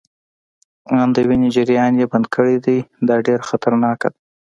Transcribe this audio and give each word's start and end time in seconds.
آن 0.99 1.07
د 1.15 1.17
وینې 1.29 1.49
جریان 1.55 1.93
يې 1.99 2.05
بند 2.11 2.25
کړی 2.35 2.55
دی، 2.65 2.77
دا 3.07 3.15
ډیره 3.25 3.43
خطرناکه 3.49 4.07
ده. 4.13 4.19